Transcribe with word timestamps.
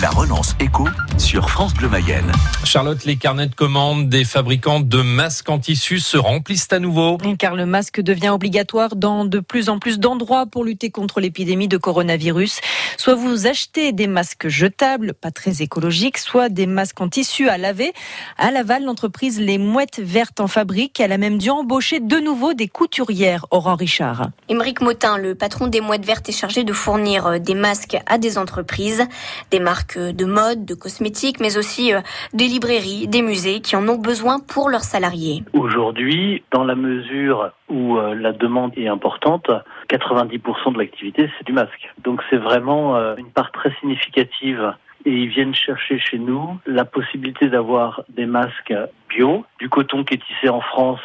La 0.00 0.10
relance 0.10 0.54
éco 0.60 0.86
sur 1.16 1.50
France 1.50 1.74
Bleu 1.74 1.88
Mayenne. 1.88 2.30
Charlotte, 2.62 3.04
les 3.04 3.16
carnets 3.16 3.48
de 3.48 3.54
commandes 3.54 4.08
des 4.08 4.24
fabricants 4.24 4.78
de 4.78 5.02
masques 5.02 5.48
en 5.48 5.58
tissu 5.58 5.98
se 5.98 6.16
remplissent 6.16 6.68
à 6.70 6.78
nouveau. 6.78 7.18
Car 7.38 7.56
le 7.56 7.66
masque 7.66 8.00
devient 8.00 8.28
obligatoire 8.28 8.94
dans 8.94 9.24
de 9.24 9.40
plus 9.40 9.68
en 9.68 9.80
plus 9.80 9.98
d'endroits 9.98 10.46
pour 10.46 10.62
lutter 10.62 10.90
contre 10.90 11.20
l'épidémie 11.20 11.66
de 11.66 11.78
coronavirus. 11.78 12.60
Soit 12.96 13.16
vous 13.16 13.48
achetez 13.48 13.92
des 13.92 14.06
masques 14.06 14.46
jetables, 14.46 15.14
pas 15.14 15.32
très 15.32 15.62
écologiques, 15.62 16.18
soit 16.18 16.48
des 16.48 16.66
masques 16.66 17.00
en 17.00 17.08
tissu 17.08 17.48
à 17.48 17.58
laver. 17.58 17.92
À 18.36 18.52
Laval, 18.52 18.84
l'entreprise 18.84 19.40
Les 19.40 19.58
Mouettes 19.58 20.00
Vertes 20.00 20.38
en 20.38 20.46
fabrique. 20.46 21.00
Elle 21.00 21.12
a 21.12 21.18
même 21.18 21.38
dû 21.38 21.50
embaucher 21.50 21.98
de 21.98 22.18
nouveau 22.18 22.54
des 22.54 22.68
couturières. 22.68 23.46
Aurore 23.50 23.78
Richard. 23.78 24.30
Émeric 24.48 24.80
Motin, 24.80 25.18
le 25.18 25.34
patron 25.34 25.66
des 25.66 25.80
Mouettes 25.80 26.06
Vertes, 26.06 26.28
est 26.28 26.32
chargé 26.32 26.62
de 26.62 26.72
fournir 26.72 27.40
des 27.40 27.54
masques 27.54 27.96
à 28.06 28.18
des 28.18 28.38
entreprises, 28.38 29.02
des 29.50 29.58
marques 29.60 29.87
de 29.96 30.24
mode, 30.24 30.64
de 30.64 30.74
cosmétiques, 30.74 31.40
mais 31.40 31.56
aussi 31.56 31.94
euh, 31.94 32.00
des 32.34 32.44
librairies, 32.44 33.08
des 33.08 33.22
musées 33.22 33.60
qui 33.60 33.76
en 33.76 33.88
ont 33.88 33.98
besoin 33.98 34.38
pour 34.40 34.68
leurs 34.68 34.84
salariés. 34.84 35.42
Aujourd'hui, 35.52 36.42
dans 36.52 36.64
la 36.64 36.74
mesure 36.74 37.50
où 37.68 37.96
euh, 37.96 38.14
la 38.14 38.32
demande 38.32 38.72
est 38.76 38.88
importante, 38.88 39.50
90% 39.90 40.72
de 40.74 40.78
l'activité, 40.78 41.30
c'est 41.38 41.46
du 41.46 41.52
masque. 41.52 41.92
Donc 42.02 42.22
c'est 42.30 42.36
vraiment 42.36 42.96
euh, 42.96 43.16
une 43.16 43.30
part 43.30 43.52
très 43.52 43.74
significative 43.80 44.74
et 45.04 45.12
ils 45.12 45.28
viennent 45.28 45.54
chercher 45.54 45.98
chez 45.98 46.18
nous 46.18 46.58
la 46.66 46.84
possibilité 46.84 47.48
d'avoir 47.48 48.02
des 48.08 48.26
masques 48.26 48.74
bio, 49.08 49.44
du 49.58 49.68
coton 49.68 50.04
qui 50.04 50.14
est 50.14 50.22
tissé 50.22 50.48
en 50.48 50.60
France. 50.60 51.00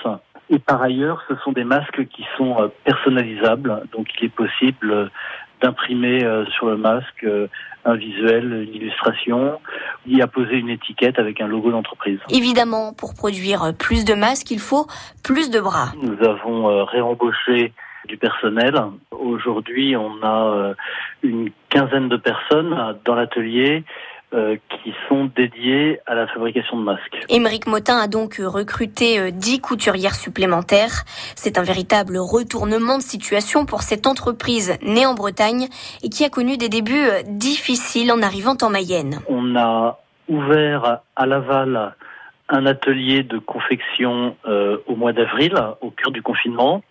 Et 0.49 0.59
par 0.59 0.81
ailleurs, 0.81 1.23
ce 1.29 1.35
sont 1.37 1.51
des 1.51 1.63
masques 1.63 2.05
qui 2.07 2.25
sont 2.37 2.71
personnalisables. 2.83 3.83
Donc 3.93 4.07
il 4.19 4.25
est 4.25 4.29
possible 4.29 5.09
d'imprimer 5.63 6.19
sur 6.55 6.67
le 6.67 6.77
masque 6.77 7.25
un 7.85 7.95
visuel, 7.95 8.65
une 8.67 8.75
illustration, 8.75 9.59
y 10.05 10.21
a 10.21 10.27
posé 10.27 10.55
une 10.55 10.69
étiquette 10.69 11.17
avec 11.19 11.41
un 11.41 11.47
logo 11.47 11.71
d'entreprise. 11.71 12.19
Évidemment, 12.29 12.93
pour 12.93 13.13
produire 13.13 13.73
plus 13.77 14.05
de 14.05 14.13
masques, 14.13 14.51
il 14.51 14.59
faut 14.59 14.85
plus 15.23 15.49
de 15.49 15.59
bras. 15.59 15.93
Nous 16.01 16.23
avons 16.23 16.85
réembauché 16.85 17.73
du 18.07 18.17
personnel. 18.17 18.75
Aujourd'hui, 19.11 19.95
on 19.95 20.21
a 20.23 20.73
une 21.23 21.49
quinzaine 21.69 22.09
de 22.09 22.17
personnes 22.17 22.97
dans 23.05 23.15
l'atelier 23.15 23.83
euh, 24.33 24.57
qui 24.69 24.93
sont 25.07 25.29
dédiés 25.35 25.99
à 26.05 26.15
la 26.15 26.27
fabrication 26.27 26.77
de 26.77 26.83
masques. 26.83 27.25
Émeric 27.29 27.67
Motin 27.67 27.97
a 27.97 28.07
donc 28.07 28.41
recruté 28.43 29.31
10 29.31 29.61
couturières 29.61 30.15
supplémentaires. 30.15 31.03
C'est 31.35 31.57
un 31.57 31.63
véritable 31.63 32.17
retournement 32.17 32.97
de 32.97 33.03
situation 33.03 33.65
pour 33.65 33.81
cette 33.81 34.07
entreprise 34.07 34.77
née 34.81 35.05
en 35.05 35.13
Bretagne 35.13 35.67
et 36.03 36.09
qui 36.09 36.25
a 36.25 36.29
connu 36.29 36.57
des 36.57 36.69
débuts 36.69 37.07
difficiles 37.27 38.11
en 38.11 38.21
arrivant 38.21 38.57
en 38.61 38.69
Mayenne. 38.69 39.19
On 39.27 39.55
a 39.55 39.99
ouvert 40.27 41.01
à 41.15 41.25
Laval 41.25 41.93
un 42.49 42.65
atelier 42.65 43.23
de 43.23 43.37
confection 43.37 44.35
euh, 44.45 44.77
au 44.87 44.95
mois 44.95 45.13
d'avril, 45.13 45.55
au 45.81 45.91
cœur 45.91 46.11
du 46.11 46.21
confinement, 46.21 46.83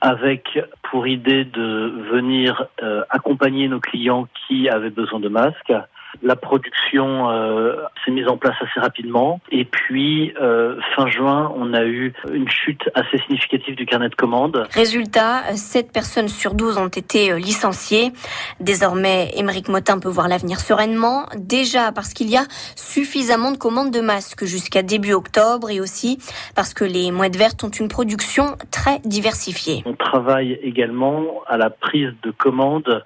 avec 0.00 0.58
pour 0.90 1.06
idée 1.06 1.44
de 1.44 1.92
venir 2.10 2.66
euh, 2.82 3.02
accompagner 3.10 3.68
nos 3.68 3.80
clients 3.80 4.26
qui 4.46 4.68
avaient 4.68 4.90
besoin 4.90 5.20
de 5.20 5.28
masques 5.28 5.72
la 6.22 6.36
production 6.36 7.30
euh, 7.30 7.76
s'est 8.04 8.10
mise 8.10 8.28
en 8.28 8.36
place 8.36 8.56
assez 8.60 8.80
rapidement. 8.80 9.40
Et 9.50 9.64
puis, 9.64 10.32
euh, 10.40 10.76
fin 10.94 11.06
juin, 11.08 11.52
on 11.56 11.74
a 11.74 11.84
eu 11.84 12.12
une 12.32 12.48
chute 12.48 12.82
assez 12.94 13.18
significative 13.18 13.76
du 13.76 13.86
carnet 13.86 14.08
de 14.08 14.14
commandes. 14.14 14.66
Résultat, 14.72 15.42
7 15.54 15.92
personnes 15.92 16.28
sur 16.28 16.54
12 16.54 16.78
ont 16.78 16.88
été 16.88 17.32
euh, 17.32 17.38
licenciées. 17.38 18.12
Désormais, 18.60 19.30
Émeric 19.36 19.68
Motin 19.68 19.98
peut 19.98 20.08
voir 20.08 20.28
l'avenir 20.28 20.60
sereinement. 20.60 21.26
Déjà 21.36 21.92
parce 21.92 22.12
qu'il 22.12 22.30
y 22.30 22.36
a 22.36 22.44
suffisamment 22.76 23.52
de 23.52 23.58
commandes 23.58 23.90
de 23.90 24.00
masques 24.00 24.44
jusqu'à 24.44 24.82
début 24.82 25.12
octobre 25.12 25.70
et 25.70 25.80
aussi 25.80 26.18
parce 26.54 26.74
que 26.74 26.84
les 26.84 27.10
mouettes 27.10 27.36
vertes 27.36 27.62
ont 27.64 27.70
une 27.70 27.88
production 27.88 28.56
très 28.70 29.00
diversifiée. 29.04 29.82
On 29.86 29.94
travaille 29.94 30.58
également 30.62 31.42
à 31.46 31.56
la 31.56 31.70
prise 31.70 32.12
de 32.22 32.30
commandes 32.30 33.02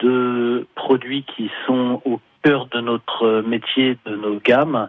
de 0.00 0.66
produits 0.74 1.24
qui 1.24 1.50
sont 1.66 2.02
au 2.04 2.20
cœur 2.42 2.66
de 2.66 2.80
notre 2.80 3.42
métier, 3.42 3.96
de 4.04 4.16
nos 4.16 4.38
gammes, 4.38 4.88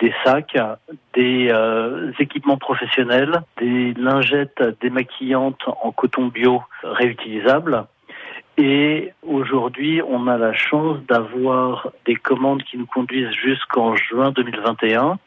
des 0.00 0.12
sacs, 0.24 0.58
des 1.14 1.48
euh, 1.50 2.12
équipements 2.18 2.58
professionnels, 2.58 3.42
des 3.58 3.94
lingettes 3.94 4.62
démaquillantes 4.80 5.62
en 5.66 5.90
coton 5.92 6.26
bio 6.26 6.62
réutilisables. 6.82 7.86
Et 8.58 9.12
aujourd'hui, 9.22 10.00
on 10.06 10.26
a 10.28 10.38
la 10.38 10.54
chance 10.54 10.98
d'avoir 11.08 11.88
des 12.06 12.16
commandes 12.16 12.62
qui 12.62 12.78
nous 12.78 12.86
conduisent 12.86 13.32
jusqu'en 13.32 13.96
juin 13.96 14.30
2021 14.30 15.18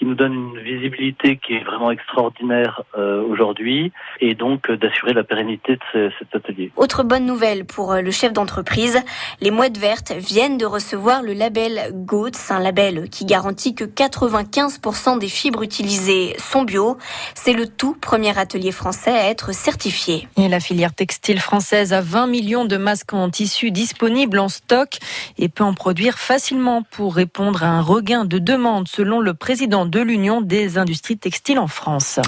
qui 0.00 0.06
nous 0.06 0.14
donne 0.14 0.32
une 0.32 0.60
visibilité 0.60 1.36
qui 1.36 1.52
est 1.52 1.62
vraiment 1.62 1.90
extraordinaire 1.90 2.82
euh, 2.96 3.22
aujourd'hui 3.22 3.92
et 4.22 4.34
donc 4.34 4.70
euh, 4.70 4.78
d'assurer 4.78 5.12
la 5.12 5.24
pérennité 5.24 5.74
de 5.74 5.80
ce, 5.92 6.10
cet 6.18 6.34
atelier. 6.34 6.72
Autre 6.76 7.02
bonne 7.02 7.26
nouvelle 7.26 7.66
pour 7.66 7.92
euh, 7.92 8.00
le 8.00 8.10
chef 8.10 8.32
d'entreprise, 8.32 8.98
les 9.42 9.50
mouettes 9.50 9.76
vertes 9.76 10.12
viennent 10.12 10.56
de 10.56 10.64
recevoir 10.64 11.22
le 11.22 11.34
label 11.34 11.92
GOATS, 11.92 12.50
un 12.50 12.60
label 12.60 13.10
qui 13.10 13.26
garantit 13.26 13.74
que 13.74 13.84
95% 13.84 15.18
des 15.18 15.28
fibres 15.28 15.62
utilisées 15.62 16.34
sont 16.38 16.62
bio. 16.62 16.96
C'est 17.34 17.52
le 17.52 17.66
tout 17.66 17.94
premier 17.94 18.38
atelier 18.38 18.72
français 18.72 19.12
à 19.12 19.28
être 19.28 19.52
certifié. 19.52 20.28
Et 20.38 20.48
la 20.48 20.60
filière 20.60 20.94
textile 20.94 21.40
française 21.40 21.92
a 21.92 22.00
20 22.00 22.26
millions 22.26 22.64
de 22.64 22.78
masques 22.78 23.12
en 23.12 23.28
tissu 23.28 23.70
disponibles 23.70 24.38
en 24.38 24.48
stock 24.48 24.96
et 25.36 25.50
peut 25.50 25.64
en 25.64 25.74
produire 25.74 26.18
facilement 26.18 26.84
pour 26.90 27.14
répondre 27.14 27.64
à 27.64 27.68
un 27.68 27.82
regain 27.82 28.24
de 28.24 28.38
demande 28.38 28.88
selon 28.88 29.20
le 29.20 29.34
président 29.34 29.89
de 29.90 30.00
l'Union 30.00 30.40
des 30.40 30.78
industries 30.78 31.18
textiles 31.18 31.58
en 31.58 31.66
France. 31.66 32.18